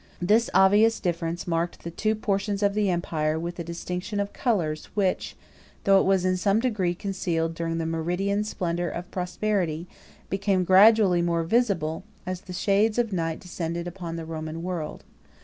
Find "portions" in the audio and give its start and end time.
2.15-2.63